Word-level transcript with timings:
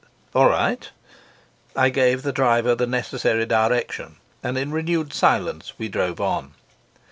"All 0.33 0.47
right." 0.49 0.89
I 1.75 1.89
gave 1.89 2.23
the 2.23 2.31
driver 2.31 2.73
the 2.73 2.87
necessary 2.87 3.45
direction, 3.45 4.17
and 4.41 4.57
in 4.57 4.71
renewed 4.71 5.13
silence 5.13 5.73
we 5.77 5.89
drove 5.89 6.19
on. 6.19 6.55